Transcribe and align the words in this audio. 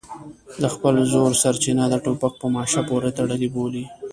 د 0.61 0.63
خپل 0.73 0.95
زور 1.11 1.31
سرچینه 1.41 1.83
د 1.89 1.95
ټوپک 2.03 2.33
په 2.41 2.47
ماشه 2.55 2.81
پورې 2.89 3.09
تړلې 3.17 3.47
بولي. 3.55 3.85